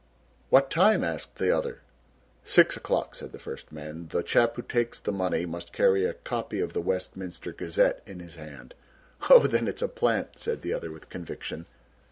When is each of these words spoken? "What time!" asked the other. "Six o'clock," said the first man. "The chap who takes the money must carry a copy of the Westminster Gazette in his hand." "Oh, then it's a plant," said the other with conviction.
"What 0.49 0.71
time!" 0.71 1.03
asked 1.03 1.35
the 1.35 1.55
other. 1.55 1.81
"Six 2.43 2.75
o'clock," 2.75 3.13
said 3.13 3.33
the 3.33 3.37
first 3.37 3.71
man. 3.71 4.07
"The 4.07 4.23
chap 4.23 4.55
who 4.55 4.63
takes 4.63 4.99
the 4.99 5.11
money 5.11 5.45
must 5.45 5.71
carry 5.73 6.05
a 6.05 6.15
copy 6.15 6.59
of 6.59 6.73
the 6.73 6.81
Westminster 6.81 7.53
Gazette 7.53 8.01
in 8.07 8.19
his 8.19 8.33
hand." 8.33 8.73
"Oh, 9.29 9.45
then 9.45 9.67
it's 9.67 9.83
a 9.83 9.87
plant," 9.87 10.39
said 10.39 10.63
the 10.63 10.73
other 10.73 10.91
with 10.91 11.09
conviction. 11.11 11.67